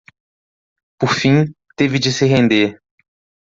Por 0.99 1.13
fim, 1.13 1.53
teve 1.77 1.99
de 1.99 2.11
se 2.11 2.25
render 2.25 2.81